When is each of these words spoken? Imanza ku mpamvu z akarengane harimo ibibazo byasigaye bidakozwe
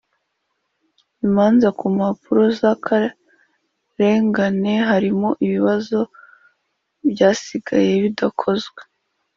Imanza 1.25 1.67
ku 1.77 1.85
mpamvu 1.95 2.31
z 2.57 2.59
akarengane 2.73 4.73
harimo 4.89 5.29
ibibazo 5.45 5.99
byasigaye 7.11 7.91
bidakozwe 8.03 8.79